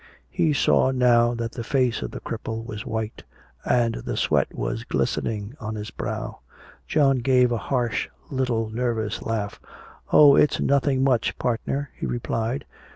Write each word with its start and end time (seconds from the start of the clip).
He 0.31 0.51
saw 0.51 0.89
now 0.89 1.35
that 1.35 1.51
the 1.51 1.63
face 1.63 2.01
of 2.01 2.09
the 2.09 2.19
cripple 2.21 2.65
was 2.65 2.87
white 2.87 3.23
and 3.63 3.93
the 3.93 4.17
sweat 4.17 4.51
was 4.51 4.83
glistening 4.83 5.53
on 5.59 5.75
his 5.75 5.91
brow. 5.91 6.39
John 6.87 7.19
gave 7.19 7.51
a 7.51 7.57
harsh 7.69 8.09
little 8.31 8.71
nervous 8.71 9.21
laugh. 9.21 9.59
"Oh, 10.11 10.35
it's 10.35 10.59
nothing 10.59 11.03
much, 11.03 11.37
partner," 11.37 11.91
he 11.93 12.07
replied. 12.07 12.65